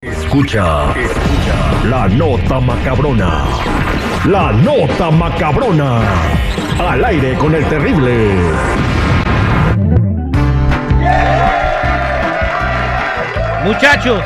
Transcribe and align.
Escucha, 0.00 0.92
escucha 0.92 1.84
la 1.88 2.08
nota 2.08 2.60
macabrona. 2.60 3.44
La 4.26 4.52
nota 4.52 5.10
macabrona. 5.10 6.00
Al 6.78 7.04
aire 7.04 7.34
con 7.34 7.54
el 7.54 7.64
terrible. 7.66 8.34
Muchachos, 13.64 14.22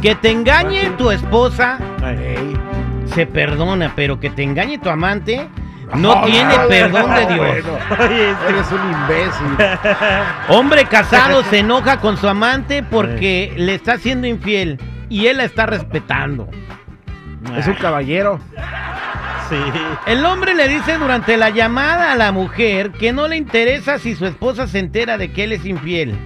que 0.00 0.14
te 0.14 0.30
engañe 0.30 0.90
tu 0.96 1.10
esposa 1.10 1.78
se 3.14 3.26
perdona, 3.26 3.92
pero 3.94 4.18
que 4.18 4.28
te 4.28 4.42
engañe 4.42 4.78
tu 4.78 4.88
amante 4.88 5.48
no 5.96 6.22
tiene 6.26 6.54
perdón 6.68 7.14
de 7.14 7.34
Dios. 7.34 7.46
Eres 8.48 8.72
un 8.72 8.92
imbécil. 8.92 9.68
Hombre 10.48 10.84
casado 10.86 11.42
se 11.44 11.60
enoja 11.60 12.00
con 12.00 12.16
su 12.16 12.28
amante 12.28 12.82
porque 12.82 13.52
le 13.56 13.74
está 13.74 13.98
siendo 13.98 14.26
infiel 14.26 14.80
y 15.08 15.26
él 15.26 15.38
la 15.38 15.44
está 15.44 15.66
respetando. 15.66 16.48
Es 17.56 17.66
un 17.66 17.74
caballero. 17.74 18.40
El 20.06 20.24
hombre 20.24 20.54
le 20.54 20.68
dice 20.68 20.96
durante 20.98 21.36
la 21.36 21.50
llamada 21.50 22.12
a 22.12 22.16
la 22.16 22.32
mujer 22.32 22.92
que 22.92 23.12
no 23.12 23.28
le 23.28 23.36
interesa 23.36 23.98
si 23.98 24.14
su 24.14 24.26
esposa 24.26 24.66
se 24.66 24.78
entera 24.78 25.18
de 25.18 25.32
que 25.32 25.44
él 25.44 25.52
es 25.52 25.64
infiel. 25.66 26.16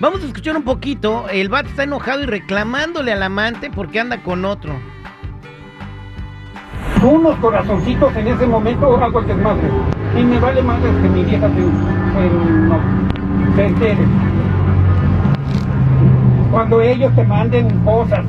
Vamos 0.00 0.22
a 0.22 0.26
escuchar 0.26 0.56
un 0.56 0.64
poquito. 0.64 1.28
El 1.30 1.48
vato 1.48 1.68
está 1.70 1.84
enojado 1.84 2.22
y 2.22 2.26
reclamándole 2.26 3.12
al 3.12 3.22
amante 3.22 3.70
porque 3.70 4.00
anda 4.00 4.22
con 4.22 4.44
otro. 4.44 4.78
Unos 7.04 7.36
corazoncitos 7.36 8.16
en 8.16 8.28
ese 8.28 8.46
momento 8.46 8.96
hago 9.02 9.20
el 9.20 9.26
desmadre. 9.26 9.70
Y 10.18 10.24
me 10.24 10.38
vale 10.38 10.62
más 10.62 10.80
que 10.80 11.08
mi 11.08 11.24
vieja 11.24 11.48
se, 11.48 11.54
se, 11.54 12.30
no, 12.68 12.78
se 13.56 13.66
entere. 13.66 14.06
Cuando 16.50 16.80
ellos 16.80 17.12
te 17.14 17.24
manden 17.24 17.68
cosas. 17.80 18.24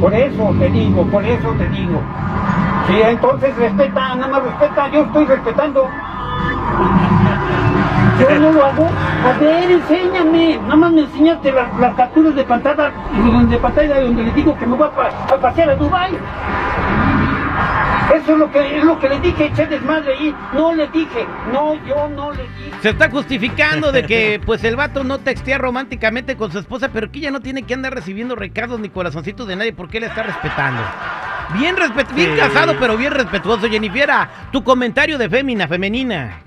Por 0.00 0.14
eso 0.14 0.54
te 0.58 0.68
digo, 0.70 1.04
por 1.06 1.24
eso 1.24 1.48
te 1.58 1.68
digo. 1.68 2.00
Sí, 2.86 3.00
entonces 3.04 3.56
respeta, 3.56 4.14
nada 4.14 4.28
más 4.28 4.42
respeta, 4.44 4.88
yo 4.88 5.02
estoy 5.02 5.26
respetando. 5.26 5.88
Yo 8.20 8.40
no 8.40 8.52
lo 8.52 8.64
hago. 8.64 8.86
A 8.86 9.38
ver, 9.38 9.70
enséñame. 9.70 10.58
Nada 10.62 10.76
más 10.76 10.92
me 10.92 11.00
enseñaste 11.02 11.52
las, 11.52 11.78
las 11.78 11.94
capturas 11.94 12.34
de 12.34 12.44
pantalla, 12.44 12.90
de 13.48 13.58
pantalla 13.58 14.00
donde 14.00 14.22
le 14.22 14.32
digo 14.32 14.56
que 14.56 14.66
me 14.66 14.76
voy 14.76 14.88
a, 14.88 15.34
a 15.34 15.36
pasear 15.36 15.70
a 15.70 15.76
Dubai. 15.76 16.12
Eso 18.14 18.32
es 18.32 18.38
lo 18.38 18.50
que 18.50 18.78
es 18.78 18.84
lo 18.84 18.98
que 18.98 19.08
le 19.08 19.20
dije, 19.20 19.46
eché 19.46 19.66
desmadre 19.66 20.14
ahí. 20.14 20.34
No 20.54 20.74
le 20.74 20.88
dije, 20.88 21.26
no, 21.52 21.74
yo 21.86 22.08
no 22.08 22.32
le 22.32 22.42
dije. 22.42 22.72
Se 22.80 22.90
está 22.90 23.10
justificando 23.10 23.92
de 23.92 24.04
que 24.04 24.40
pues 24.46 24.64
el 24.64 24.76
vato 24.76 25.04
no 25.04 25.18
textea 25.18 25.58
románticamente 25.58 26.36
con 26.36 26.50
su 26.50 26.58
esposa, 26.58 26.88
pero 26.92 27.10
que 27.10 27.18
ella 27.18 27.30
no 27.30 27.40
tiene 27.40 27.62
que 27.64 27.74
andar 27.74 27.94
recibiendo 27.94 28.34
recados 28.34 28.80
ni 28.80 28.88
corazoncitos 28.88 29.46
de 29.46 29.56
nadie 29.56 29.72
porque 29.72 29.98
él 29.98 30.04
está 30.04 30.22
respetando. 30.22 30.82
Bien 31.58 31.76
respet 31.76 32.14
bien 32.14 32.36
casado, 32.36 32.76
pero 32.78 32.96
bien 32.96 33.12
respetuoso. 33.12 33.68
Jennifiera, 33.68 34.28
tu 34.52 34.62
comentario 34.62 35.18
de 35.18 35.28
fémina, 35.28 35.66
femenina. 35.66 36.40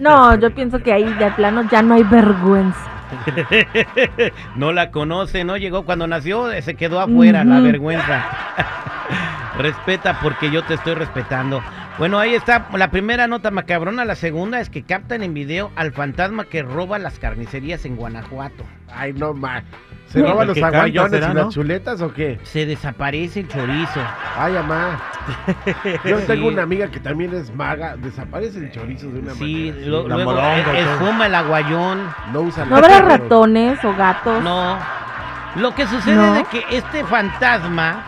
No, 0.00 0.38
yo 0.38 0.50
pienso 0.54 0.78
que 0.82 0.92
ahí 0.92 1.04
de 1.04 1.30
plano 1.32 1.68
ya 1.70 1.82
no 1.82 1.94
hay 1.94 2.02
vergüenza. 2.04 2.80
no 4.56 4.72
la 4.72 4.90
conoce, 4.90 5.44
no 5.44 5.58
llegó 5.58 5.84
cuando 5.84 6.06
nació, 6.06 6.50
eh, 6.50 6.62
se 6.62 6.74
quedó 6.74 7.00
afuera, 7.00 7.44
la 7.44 7.60
vergüenza. 7.60 8.24
Respeta 9.58 10.18
porque 10.20 10.50
yo 10.50 10.62
te 10.64 10.74
estoy 10.74 10.94
respetando. 10.94 11.62
Bueno, 11.98 12.18
ahí 12.18 12.34
está 12.34 12.68
la 12.74 12.90
primera 12.90 13.26
nota 13.26 13.50
macabrona. 13.50 14.04
La 14.04 14.14
segunda 14.14 14.60
es 14.60 14.70
que 14.70 14.82
captan 14.82 15.22
en 15.22 15.34
video 15.34 15.70
al 15.76 15.92
fantasma 15.92 16.44
que 16.44 16.62
roba 16.62 16.98
las 16.98 17.18
carnicerías 17.18 17.84
en 17.84 17.96
Guanajuato. 17.96 18.64
Ay, 18.94 19.12
no 19.12 19.34
más. 19.34 19.62
¿Se 20.08 20.20
roban 20.22 20.46
los 20.46 20.62
aguayones 20.62 21.22
y 21.22 21.28
¿no? 21.28 21.34
las 21.34 21.48
chuletas 21.54 22.00
o 22.02 22.12
qué? 22.12 22.38
Se 22.44 22.66
desaparece 22.66 23.40
el 23.40 23.48
chorizo. 23.48 24.00
Ay, 24.38 24.52
mamá. 24.54 24.98
Yo 26.04 26.18
Sí. 26.20 26.24
tengo 26.26 26.48
una 26.48 26.62
amiga 26.62 26.88
que 26.90 27.00
también 27.00 27.34
es 27.34 27.54
maga. 27.54 27.96
Desaparece 27.96 28.58
el 28.58 28.72
chorizo 28.72 29.08
de 29.08 29.20
una 29.20 29.32
Sí, 29.34 29.70
manera. 29.70 29.86
lo- 29.88 30.08
la 30.08 30.14
luego 30.16 30.30
moronga 30.32 30.78
esfuma 30.78 31.26
el 31.26 31.34
aguayón. 31.34 32.08
No 32.32 32.40
usa 32.40 32.64
¿No 32.66 32.76
habrá 32.76 33.00
ratones 33.02 33.82
o 33.84 33.94
gatos? 33.94 34.42
No. 34.42 34.78
Lo 35.56 35.74
que 35.74 35.86
sucede 35.86 36.16
No. 36.16 36.36
es 36.36 36.48
que 36.48 36.64
este 36.70 37.04
fantasma 37.04 38.04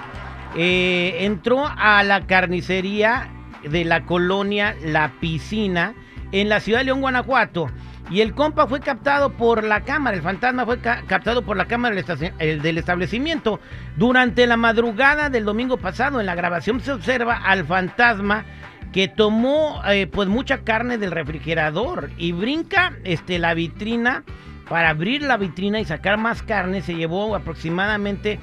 eh, 0.57 1.17
entró 1.21 1.67
a 1.67 2.03
la 2.03 2.27
carnicería 2.27 3.29
de 3.63 3.85
la 3.85 4.05
colonia 4.05 4.75
La 4.85 5.13
Piscina 5.21 5.95
en 6.33 6.49
la 6.49 6.61
ciudad 6.61 6.81
de 6.81 6.85
León, 6.87 7.01
Guanajuato. 7.01 7.67
Y 8.11 8.21
el 8.21 8.35
compa 8.35 8.67
fue 8.67 8.81
captado 8.81 9.31
por 9.33 9.65
la 9.65 9.81
cámara, 9.81 10.15
el 10.15 10.23
fantasma 10.23 10.67
fue 10.67 10.79
ca- 10.79 11.05
captado 11.07 11.41
por 11.41 11.57
la 11.57 11.65
cámara 11.65 11.95
del 12.39 12.79
establecimiento. 12.79 13.61
Durante 13.97 14.47
la 14.47 14.59
madrugada 14.59 15.31
del 15.31 15.47
domingo 15.47 15.79
pasado, 15.79 16.21
en 16.21 16.27
la 16.27 16.35
grabación 16.35 16.81
se 16.81 16.93
observa 16.93 17.37
al 17.37 17.65
fantasma 17.65 18.45
que 18.93 19.09
tomó 19.09 19.81
eh, 19.89 20.07
pues 20.07 20.29
mucha 20.29 20.59
carne 20.65 20.99
del 20.99 21.13
refrigerador 21.13 22.11
y 22.19 22.33
brinca 22.33 22.93
este, 23.05 23.39
la 23.39 23.55
vitrina 23.55 24.23
para 24.69 24.91
abrir 24.91 25.23
la 25.23 25.39
vitrina 25.39 25.81
y 25.81 25.87
sacar 25.87 26.19
más 26.19 26.43
carne. 26.43 26.83
Se 26.83 26.95
llevó 26.95 27.35
aproximadamente 27.35 28.39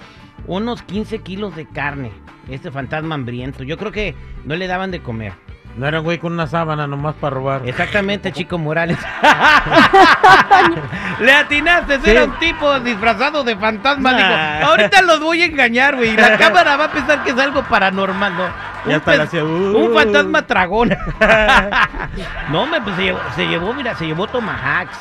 unos 0.47 0.81
15 0.83 1.19
kilos 1.19 1.55
de 1.55 1.65
carne. 1.67 2.11
Este 2.49 2.71
fantasma 2.71 3.15
hambriento. 3.15 3.63
Yo 3.63 3.77
creo 3.77 3.91
que 3.91 4.15
no 4.45 4.55
le 4.55 4.67
daban 4.67 4.91
de 4.91 5.01
comer. 5.01 5.33
No 5.77 5.87
era 5.87 5.99
un 5.99 6.03
güey 6.03 6.17
con 6.17 6.33
una 6.33 6.47
sábana 6.47 6.85
nomás 6.85 7.15
para 7.15 7.33
robar. 7.35 7.61
Exactamente, 7.65 8.31
Chico 8.33 8.57
Morales. 8.57 8.97
Le 11.21 11.31
atinaste, 11.33 11.99
Sí. 12.01 12.09
era 12.11 12.25
un 12.25 12.37
tipo 12.39 12.79
disfrazado 12.81 13.43
de 13.43 13.55
fantasma. 13.55 14.11
Nah. 14.11 14.17
Dijo, 14.57 14.69
ahorita 14.71 15.01
los 15.03 15.19
voy 15.21 15.41
a 15.43 15.45
engañar, 15.45 15.95
güey. 15.95 16.15
La 16.17 16.37
cámara 16.37 16.75
va 16.77 16.85
a 16.85 16.91
pensar 16.91 17.23
que 17.23 17.31
es 17.31 17.37
algo 17.37 17.63
paranormal, 17.63 18.33
¿no? 18.35 18.43
Un, 18.85 19.75
"Uh". 19.75 19.77
un 19.77 19.93
fantasma 19.93 20.41
tragón. 20.47 20.89
no, 22.51 22.65
me, 22.65 22.81
pues 22.81 22.95
se 22.95 23.03
llevó, 23.03 23.19
se 23.35 23.47
llevó, 23.47 23.73
mira, 23.73 23.95
se 23.95 24.05
llevó 24.07 24.27
tomahawks. 24.27 24.97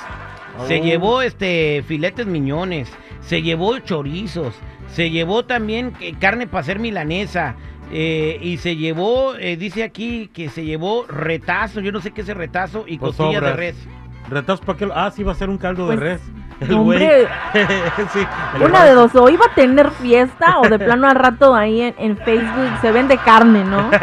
Se 0.67 0.81
Oh. 0.81 0.85
llevó 0.85 1.23
este 1.23 1.83
filetes 1.87 2.27
miñones, 2.27 2.91
se 3.21 3.43
llevó 3.43 3.79
chorizos, 3.79 4.55
se 4.89 5.11
llevó 5.11 5.45
también 5.45 5.93
eh, 6.01 6.15
carne 6.19 6.47
para 6.47 6.61
hacer 6.61 6.79
milanesa, 6.79 7.55
eh, 7.93 8.39
y 8.41 8.57
se 8.59 8.77
llevó, 8.77 9.35
eh, 9.37 9.57
dice 9.57 9.83
aquí 9.83 10.29
que 10.33 10.49
se 10.49 10.65
llevó 10.65 11.07
retazo, 11.09 11.81
yo 11.81 11.93
no 11.93 12.01
sé 12.01 12.11
qué 12.13 12.21
es 12.21 12.29
el 12.29 12.37
retazo, 12.37 12.85
y 12.87 12.99
Pues 12.99 13.17
costillas 13.17 13.43
de 13.43 13.53
res. 13.55 13.77
¿Retos 14.29 14.61
para 14.61 14.79
qué? 14.79 14.89
Ah, 14.95 15.11
sí, 15.15 15.23
va 15.23 15.33
a 15.33 15.35
ser 15.35 15.49
un 15.51 15.59
caldo 15.59 15.87
Pues, 15.87 15.99
de 15.99 16.05
res. 16.05 16.21
El 16.61 16.69
no, 16.71 16.83
güey. 16.85 17.03
hombre. 17.03 17.29
sí. 18.13 18.19
el 18.57 18.63
Una 18.63 18.85
de 18.85 18.93
dos, 18.93 19.15
o 19.15 19.29
iba 19.29 19.47
a 19.47 19.55
tener 19.55 19.91
fiesta 19.91 20.59
o 20.61 20.69
de 20.69 20.79
plano 20.79 21.09
al 21.09 21.17
rato 21.17 21.55
ahí 21.55 21.81
en, 21.81 21.95
en 21.99 22.17
Facebook 22.19 22.69
se 22.81 22.93
vende 22.93 23.17
carne, 23.19 23.65
¿no? 23.65 23.91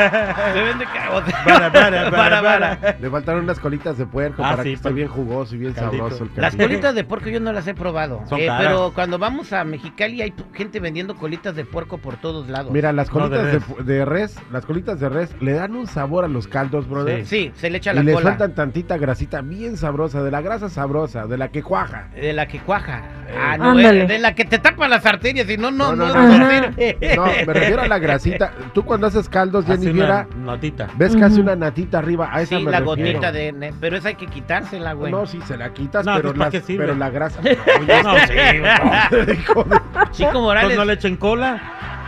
Se 0.54 0.62
vende 0.64 0.86
ca- 0.86 1.12
o 1.14 1.24
sea, 1.26 1.44
Para, 1.44 1.72
para, 1.72 2.12
para, 2.12 2.42
para. 2.42 2.98
Le 3.00 3.10
faltaron 3.10 3.44
unas 3.44 3.60
colitas 3.60 3.98
de 3.98 4.06
puerco 4.06 4.44
Ah, 4.44 4.52
para 4.52 4.64
sí, 4.64 4.70
que 4.70 4.74
esté 4.76 4.84
para- 4.84 4.96
bien 4.96 5.08
jugoso 5.08 5.56
y 5.56 5.58
bien 5.60 5.74
Caldito. 5.74 6.04
sabroso 6.10 6.24
el 6.36 6.42
Las 6.42 6.56
colitas 6.56 6.96
de 6.96 7.04
puerco 7.04 7.30
yo 7.30 7.40
no 7.40 7.54
las 7.54 7.68
he 7.68 7.74
probado. 7.74 8.22
Son 8.28 8.40
eh, 8.40 8.50
pero 8.58 8.92
cuando 8.94 9.18
vamos 9.20 9.54
a 9.54 9.64
Mexicali 9.64 10.22
hay 10.22 10.34
gente 10.54 10.80
vendiendo 10.80 11.16
colitas 11.16 11.56
de 11.56 11.66
puerco 11.66 11.98
por 11.98 12.18
todos 12.18 12.48
lados. 12.50 12.72
Mira, 12.72 12.92
las 12.94 13.14
No, 13.14 13.30
de 13.30 13.38
colitas 13.38 13.46
de, 13.46 13.76
res. 13.76 13.86
de 13.86 14.06
res, 14.06 14.36
las 14.52 14.66
colitas 14.66 15.00
de 15.00 15.10
res 15.10 15.36
le 15.42 15.54
dan 15.54 15.76
un 15.76 15.88
sabor 15.88 16.26
a 16.26 16.28
los 16.28 16.48
caldos, 16.48 16.88
brother. 16.90 17.26
Sí, 17.26 17.52
se 17.56 17.70
le 17.70 17.78
echa 17.78 17.92
Y 17.94 17.96
la 17.98 18.04
le 18.04 18.14
cola. 18.14 18.24
sueltan 18.24 18.56
tantita 18.56 18.98
grasita 18.98 19.42
bien 19.42 19.78
sabrosa, 19.78 20.24
de 20.24 20.32
la 20.32 20.42
grasa 20.42 20.70
sabrosa, 20.70 21.28
de 21.28 21.38
la 21.38 21.50
que 21.50 21.62
cuaja. 21.64 22.08
De 22.16 22.34
la 22.34 22.47
la 22.48 22.52
que 22.52 22.60
cuaja. 22.60 23.02
Ah, 23.38 23.58
no, 23.58 23.72
Ándale. 23.72 24.04
eh, 24.04 24.08
de 24.08 24.20
la 24.20 24.34
que 24.34 24.46
te 24.46 24.58
tapa 24.58 24.88
las 24.88 25.06
arterias 25.06 25.50
y 25.50 25.58
no, 25.58 25.70
no, 25.70 25.94
no, 25.96 26.08
No, 26.08 26.38
no, 26.38 27.26
me 27.46 27.54
refiero 27.54 27.82
a 27.82 27.88
la 27.88 28.00
grasita. 28.00 28.54
Tú 28.74 28.84
cuando 28.86 29.08
haces 29.08 29.28
caldos, 29.28 29.66
Jenny 29.66 29.88
Así 29.88 29.94
Viera, 29.94 30.28
una 30.36 30.46
notita. 30.54 30.88
ves 30.96 31.14
que 31.16 31.24
hace 31.26 31.42
una 31.42 31.56
natita 31.56 32.00
arriba. 32.00 32.30
A 32.32 32.42
esa 32.42 32.58
Sí, 32.58 32.64
me 32.64 32.72
la 32.72 32.80
refiero. 32.80 33.04
gotita 33.12 33.32
de... 33.34 33.52
ne- 33.52 33.74
Pero 33.82 33.98
esa 33.98 34.08
hay 34.10 34.16
que 34.16 34.28
quitársela, 34.28 34.94
güey. 34.94 35.12
No, 35.12 35.26
sí, 35.26 35.40
se 35.46 35.58
la 35.58 35.74
quitas, 35.74 36.06
No, 36.06 36.16
pero, 36.16 36.34
pues, 36.34 36.40
¿para 36.40 36.52
las- 36.58 36.64
pero 36.66 36.96
la 36.96 37.10
grasa. 37.10 37.42
No, 38.04 38.16
sí, 38.28 38.34
Chico 40.12 40.32
Pues 40.32 40.34
Morales, 40.34 40.78
no 40.78 40.86
le 40.86 40.94
echen 40.94 41.18
cola, 41.18 41.62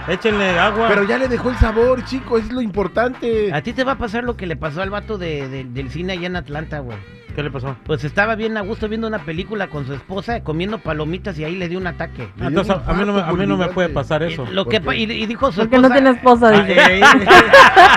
échenle 0.08 0.58
agua. 0.58 0.88
pero 0.88 1.04
ya 1.04 1.18
le 1.18 1.28
dejó 1.28 1.50
el 1.50 1.58
sabor, 1.58 2.04
chico, 2.06 2.38
es 2.38 2.52
lo 2.52 2.62
importante. 2.62 3.52
a 3.54 3.62
ti 3.62 3.74
te 3.74 3.84
va 3.84 3.94
a 3.94 3.98
pasar 3.98 4.24
lo 4.24 4.36
que 4.38 4.48
le 4.48 4.56
pasó 4.56 4.82
al 4.82 4.90
vato 4.90 5.18
de, 5.18 5.48
de- 5.50 5.64
del 5.66 5.90
cine 5.92 6.14
allá 6.14 6.28
en 6.28 6.36
Atlanta, 6.38 6.80
güey. 6.80 6.98
¿Qué 7.40 7.44
le 7.44 7.52
pasó? 7.52 7.74
Pues 7.86 8.04
estaba 8.04 8.36
bien 8.36 8.58
a 8.58 8.62
gusto 8.62 8.90
viendo 8.90 9.08
una 9.08 9.20
película 9.20 9.68
con 9.68 9.86
su 9.88 9.94
esposa, 9.94 10.44
comiendo 10.44 10.78
palomitas 10.80 11.40
y 11.40 11.46
ahí 11.46 11.56
le 11.56 11.70
dio 11.70 11.80
un 11.80 11.88
ataque. 11.88 12.28
Dio 12.36 12.48
Entonces, 12.50 12.76
un 12.76 12.82
a 12.90 12.94
mí 12.94 13.06
no 13.06 13.14
me, 13.14 13.22
a 13.22 13.24
mí 13.28 13.30
no 13.32 13.36
me 13.38 13.46
fulminante. 13.46 13.74
puede 13.74 13.90
pasar 13.90 14.24
Y, 14.24 14.34
eso. 14.34 14.46
lo 14.52 14.66
que, 14.66 14.82
y, 14.98 15.04
y 15.10 15.26
dijo 15.26 15.50
su 15.54 15.62
Porque 15.62 15.78
esposa... 15.78 15.88
no 15.88 15.96
tiene 15.96 16.10
esposa, 16.18 16.48
Ah, 16.50 16.62
dice. 16.64 16.74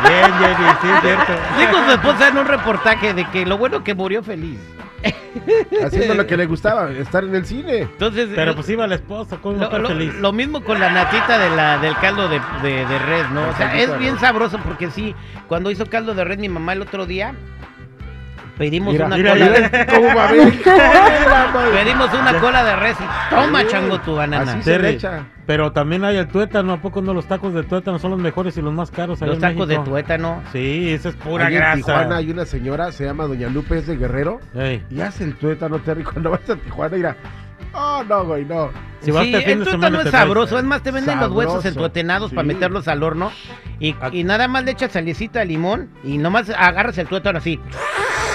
Bien, 0.08 0.32
Jenny, 0.38 0.70
sí, 0.80 0.88
es 0.94 1.00
cierto. 1.02 1.32
Dijo 1.58 1.84
su 1.86 1.90
esposa 1.90 2.28
en 2.28 2.38
un 2.38 2.46
reportaje 2.46 3.14
de 3.14 3.24
que 3.30 3.44
lo 3.44 3.58
bueno 3.58 3.82
que 3.82 3.94
murió 3.96 4.22
feliz. 4.22 4.60
Haciendo 5.84 6.14
lo 6.14 6.26
que 6.26 6.36
le 6.36 6.46
gustaba, 6.46 6.90
estar 6.92 7.24
en 7.24 7.34
el 7.34 7.44
cine. 7.44 7.78
Entonces, 7.80 8.28
Pero 8.34 8.54
pues 8.54 8.68
iba 8.68 8.86
la 8.86 8.94
esposa, 8.94 9.38
¿cómo 9.42 9.58
lo, 9.58 9.78
lo- 9.78 9.88
feliz? 9.88 10.14
lo 10.14 10.32
mismo 10.32 10.62
con 10.62 10.78
la 10.78 10.90
natita 10.90 11.38
de 11.38 11.50
la, 11.56 11.78
del 11.78 11.96
caldo 11.96 12.28
de, 12.28 12.40
de, 12.62 12.86
de 12.86 12.98
res, 13.00 13.28
¿no? 13.30 13.48
O 13.48 13.52
sea, 13.56 13.76
es 13.76 13.98
bien 13.98 14.18
sabroso 14.20 14.58
porque 14.64 14.90
sí, 14.90 15.14
cuando 15.48 15.70
hizo 15.72 15.86
caldo 15.86 16.14
de 16.14 16.22
res 16.24 16.38
mi 16.38 16.48
mamá 16.48 16.74
el 16.74 16.82
otro 16.82 17.06
día, 17.06 17.34
pedimos 18.58 18.92
Mira, 18.92 19.06
una 19.06 19.16
mira, 19.16 19.32
cola 19.32 19.48
de... 19.48 19.60
mira 19.60 19.86
cómo 19.86 20.06
va 20.14 20.28
a 20.28 20.32
ver. 20.32 20.52
Pedimos 21.84 22.12
una 22.14 22.40
cola 22.40 22.64
de 22.64 22.76
res 22.76 22.96
y 23.00 23.34
toma, 23.34 23.66
chango, 23.66 24.00
tu 24.00 24.14
banana. 24.14 24.52
así 24.52 24.62
se 24.62 24.70
le 24.70 24.76
Terry, 24.78 24.94
echa. 24.96 25.26
Pero 25.46 25.72
también 25.72 26.04
hay 26.04 26.16
el 26.16 26.28
tuétano, 26.28 26.72
¿a 26.74 26.76
poco 26.80 27.02
no 27.02 27.12
los 27.14 27.26
tacos 27.26 27.52
de 27.54 27.62
tuétano 27.64 27.98
son 27.98 28.12
los 28.12 28.20
mejores 28.20 28.56
y 28.56 28.62
los 28.62 28.72
más 28.72 28.90
caros 28.90 29.20
Los 29.20 29.34
en 29.36 29.40
tacos 29.40 29.68
de 29.68 29.78
tuétano. 29.78 30.42
Sí, 30.52 30.90
esa 30.90 31.08
es 31.10 31.16
pura 31.16 31.46
Ahí 31.46 31.54
en 31.54 31.60
grasa. 31.60 31.76
Tijuana 31.76 32.16
hay 32.16 32.30
una 32.30 32.44
señora, 32.46 32.92
se 32.92 33.04
llama 33.04 33.24
Doña 33.24 33.48
Lupe, 33.48 33.78
es 33.78 33.86
de 33.86 33.96
Guerrero, 33.96 34.40
Ey, 34.54 34.82
y 34.90 35.00
hace 35.00 35.24
el 35.24 35.34
tuétano, 35.34 35.78
Terry, 35.80 36.04
cuando 36.04 36.30
vas 36.30 36.48
a 36.48 36.56
Tijuana, 36.56 36.96
irá. 36.96 37.16
Oh, 37.74 38.04
no, 38.08 38.24
güey, 38.24 38.44
no. 38.44 38.70
Si 39.00 39.10
vas 39.10 39.24
sí, 39.24 39.34
este 39.34 39.44
fin 39.44 39.52
el 39.52 39.58
de 39.60 39.64
tuétano 39.64 39.82
semana 39.82 39.98
es 39.98 40.04
te 40.04 40.10
traes- 40.10 40.20
sabroso, 40.22 40.58
es 40.58 40.64
más, 40.64 40.82
te 40.82 40.90
venden 40.92 41.18
los 41.18 41.32
huesos 41.32 41.64
entuetenados 41.64 42.30
para 42.32 42.46
meterlos 42.46 42.86
al 42.86 43.02
horno 43.02 43.32
y, 43.80 43.96
y 44.12 44.22
nada 44.22 44.46
más 44.46 44.64
le 44.64 44.70
echas 44.72 44.92
salecita 44.92 45.40
de 45.40 45.46
limón 45.46 45.90
y 46.04 46.18
nomás 46.18 46.50
agarras 46.50 46.96
el 46.98 47.08
tuétano 47.08 47.38
así. 47.38 47.58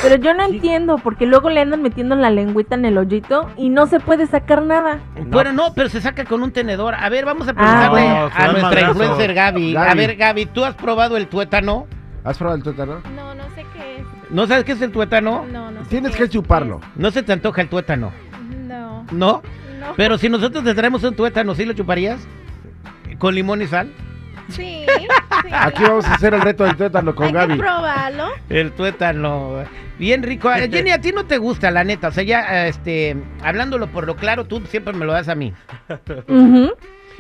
Pero 0.04 0.16
yo 0.18 0.34
no 0.34 0.44
entiendo, 0.46 0.98
porque 1.02 1.26
luego 1.26 1.50
le 1.50 1.62
andan 1.62 1.82
metiendo 1.82 2.16
la 2.16 2.30
lengüita 2.30 2.76
en 2.76 2.86
el 2.86 2.98
hoyito 2.98 3.50
y 3.58 3.70
no 3.70 3.88
se 3.88 4.00
puede 4.00 4.28
sacar 4.28 4.62
nada. 4.62 5.00
Bueno, 5.28 5.54
no, 5.54 5.74
pero 5.74 5.88
se 5.90 6.02
saca 6.02 6.26
con 6.26 6.44
un 6.44 6.52
tenedor. 6.52 6.94
A 6.96 7.08
ver, 7.10 7.26
vamos 7.26 7.48
a 7.48 7.54
preguntarle 7.54 8.02
Ah, 8.08 8.30
se 8.36 8.44
a 8.44 8.52
nuestra 8.52 8.82
influencer 8.82 9.34
Gaby. 9.34 9.76
A 9.76 9.94
ver, 9.96 10.16
Gaby, 10.18 10.48
¿tú 10.48 10.66
has 10.66 10.76
probado 10.76 11.16
el 11.18 11.28
tuétano? 11.28 11.88
¿Has 12.24 12.38
probado 12.38 12.58
el 12.58 12.64
tuétano? 12.64 13.00
No, 13.16 13.34
no 13.34 13.44
sé 13.56 13.66
qué 13.74 13.98
es. 14.02 14.04
¿No 14.30 14.46
sabes 14.46 14.66
qué 14.66 14.74
es 14.74 14.82
el 14.82 14.92
tuétano? 14.92 15.46
No, 15.52 15.72
no 15.72 15.82
sé. 15.84 15.90
Tienes 15.90 16.12
qué 16.12 16.18
que 16.18 16.24
es. 16.26 16.30
chuparlo. 16.30 16.82
No 16.96 17.10
se 17.10 17.24
te 17.24 17.32
antoja 17.34 17.62
el 17.62 17.70
tuétano, 17.70 18.12
No, 19.12 19.42
¿no? 19.80 19.94
Pero 19.96 20.18
si 20.18 20.30
nosotros 20.30 20.64
te 20.64 20.74
traemos 20.76 21.04
un 21.04 21.16
tuétano, 21.16 21.56
¿sí 21.56 21.66
lo 21.66 21.74
chuparías? 21.74 22.20
¿Con 23.20 23.36
limón 23.36 23.62
y 23.62 23.68
sal? 23.68 23.92
Sí, 24.50 24.86
sí. 24.98 25.50
Aquí 25.52 25.84
vamos 25.84 26.06
a 26.06 26.14
hacer 26.14 26.34
el 26.34 26.42
reto 26.42 26.64
del 26.64 26.76
tuétano 26.78 27.14
con 27.16 27.26
Hay 27.28 27.32
que 27.34 27.38
Gaby. 27.40 27.58
probarlo. 27.58 28.28
El 28.50 28.72
tuétano. 28.72 29.64
Bien 30.00 30.22
rico. 30.24 30.52
Eh, 30.54 30.70
Jenny, 30.72 30.92
a 30.92 31.02
ti 31.02 31.12
no 31.12 31.26
te 31.26 31.38
gusta, 31.38 31.72
la 31.72 31.84
neta. 31.84 32.10
O 32.10 32.12
sea, 32.12 32.24
ya, 32.24 32.68
este, 32.68 33.18
hablándolo 33.44 33.88
por 33.88 34.06
lo 34.06 34.16
claro, 34.16 34.46
tú 34.46 34.62
siempre 34.70 34.94
me 34.94 35.06
lo 35.06 35.12
das 35.14 35.28
a 35.28 35.36
mí. 35.36 35.54
Ujú, 36.28 36.72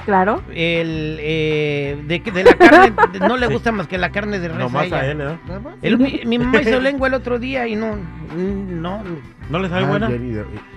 Claro. 0.06 0.42
El, 0.50 1.18
eh, 1.20 2.02
de, 2.08 2.22
que- 2.22 2.32
de 2.32 2.44
la 2.44 2.54
carne, 2.56 2.94
no 3.28 3.38
le 3.38 3.48
gusta 3.48 3.72
más 3.72 3.88
que 3.88 3.98
la 3.98 4.12
carne 4.12 4.40
de 4.40 4.48
res 4.48 4.58
a 4.58 4.60
Nomás 4.60 4.86
ella. 4.88 5.00
a 5.00 5.06
él, 5.08 5.22
¿eh? 5.22 5.38
El- 5.82 5.98
mi, 5.98 6.22
mi 6.26 6.38
mamá 6.40 6.62
hizo 6.62 6.80
lengua 6.82 7.08
el 7.08 7.14
otro 7.14 7.40
día 7.40 7.68
y 7.68 7.76
no, 7.76 7.98
no, 8.36 9.04
¿No 9.50 9.60
le 9.60 9.70
sabe 9.70 9.84
Ah, 9.86 9.88
buena? 9.88 10.10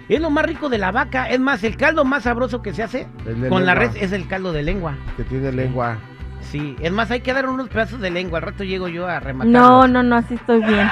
Es 0.09 0.21
lo 0.21 0.31
más 0.31 0.45
rico 0.47 0.69
de 0.69 0.79
la 0.79 0.93
vaca. 0.93 1.29
Es 1.29 1.41
más, 1.41 1.63
el 1.65 1.77
caldo 1.77 2.05
más 2.05 2.23
sabroso 2.25 2.63
que 2.63 2.73
se 2.73 2.83
hace 2.83 3.07
con 3.49 3.67
la 3.67 3.75
res 3.75 3.93
es 3.97 4.13
el 4.13 4.27
caldo 4.29 4.53
de 4.53 4.63
lengua. 4.63 4.97
Que 5.17 5.25
tiene 5.25 5.51
lengua. 5.53 5.99
Sí, 6.43 6.77
es 6.81 6.91
más, 6.91 7.11
hay 7.11 7.21
que 7.21 7.33
dar 7.33 7.49
unos 7.49 7.69
pedazos 7.69 8.01
de 8.01 8.11
lengua. 8.11 8.39
Al 8.39 8.47
rato 8.47 8.65
llego 8.65 8.89
yo 8.89 9.07
a 9.07 9.21
rematar. 9.21 9.51
No, 9.51 9.87
no, 9.87 10.03
no, 10.03 10.17
así 10.17 10.35
estoy 10.35 10.63
bien. 10.63 10.91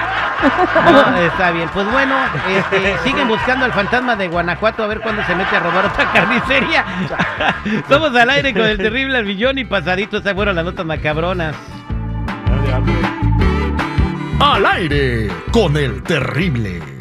No, 0.85 1.17
está 1.17 1.51
bien. 1.51 1.69
Pues 1.73 1.91
bueno, 1.91 2.15
este, 2.49 2.97
siguen 2.99 3.27
buscando 3.27 3.65
al 3.65 3.73
fantasma 3.73 4.15
de 4.15 4.27
Guanajuato 4.29 4.83
a 4.83 4.87
ver 4.87 5.01
cuándo 5.01 5.23
se 5.25 5.35
mete 5.35 5.55
a 5.55 5.59
robar 5.59 5.87
otra 5.87 6.11
carnicería. 6.13 6.85
Somos 7.89 8.15
al 8.15 8.29
aire 8.29 8.53
con 8.53 8.63
el 8.63 8.77
terrible 8.77 9.17
al 9.17 9.25
millón 9.25 9.57
y 9.57 9.65
pasadito. 9.65 10.17
Esas 10.17 10.33
fueron 10.33 10.55
las 10.55 10.63
notas 10.63 10.85
macabronas. 10.85 11.55
Al 14.39 14.65
aire 14.65 15.29
con 15.51 15.75
el 15.75 16.01
terrible. 16.03 16.98